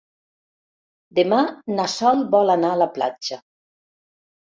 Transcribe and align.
Demà 1.19 1.43
na 1.75 1.87
Sol 1.99 2.25
vol 2.35 2.53
anar 2.57 2.75
a 2.75 2.83
la 2.87 2.91
platja. 2.99 3.43